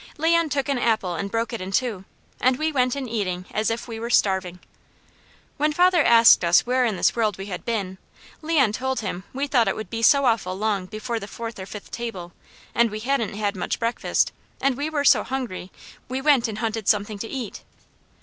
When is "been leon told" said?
7.65-9.01